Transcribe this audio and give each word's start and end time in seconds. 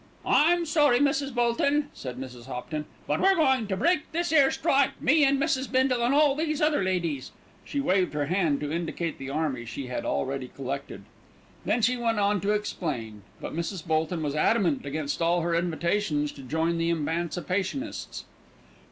"I'm 0.25 0.65
sorry, 0.65 0.97
Mrs. 0.99 1.31
Bolton," 1.31 1.89
said 1.93 2.17
Mrs. 2.17 2.47
Hopton; 2.47 2.85
"but 3.05 3.21
we're 3.21 3.35
going 3.35 3.67
to 3.67 3.77
break 3.77 4.11
this 4.11 4.31
'ere 4.31 4.49
strike, 4.49 4.99
me 4.99 5.23
and 5.23 5.39
Mrs. 5.39 5.71
Bindle 5.71 6.01
and 6.03 6.11
all 6.11 6.33
these 6.35 6.59
other 6.59 6.81
ladies." 6.81 7.31
She 7.63 7.79
waved 7.79 8.15
her 8.15 8.25
hand 8.25 8.61
to 8.61 8.71
indicate 8.71 9.19
the 9.19 9.29
army 9.29 9.63
she 9.63 9.85
had 9.89 10.03
already 10.03 10.47
collected. 10.55 11.03
Then 11.65 11.83
she 11.83 11.97
went 11.97 12.17
on 12.19 12.41
to 12.41 12.49
explain; 12.49 13.21
but 13.39 13.55
Mrs. 13.55 13.85
Bolton 13.85 14.23
was 14.23 14.35
adamant 14.35 14.87
against 14.87 15.21
all 15.21 15.41
her 15.41 15.53
invitations 15.53 16.31
to 16.31 16.41
join 16.41 16.79
the 16.79 16.89
emancipationists. 16.89 18.25